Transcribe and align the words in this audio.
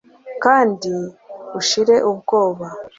kandi 0.43 0.93
ushire 1.59 1.95
ubwoba 2.09 2.67